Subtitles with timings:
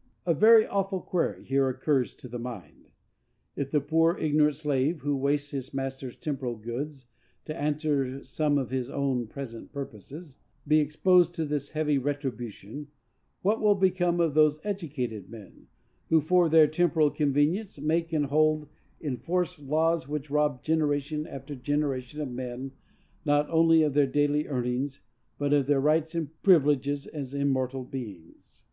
[0.24, 2.86] _A very awful query here occurs to the mind.
[3.54, 7.04] If the poor, ignorant slave, who wastes his master's temporal goods
[7.44, 12.86] to answer some of his own present purposes, be exposed to this heavy retribution,
[13.42, 15.66] what will become of those educated men,
[16.08, 18.70] who, for their temporal convenience, make and hold
[19.02, 22.72] in force laws which rob generation after generation of men,
[23.26, 25.02] not only of their daily earnings,
[25.36, 28.64] but of all their rights and privileges as immortal beings?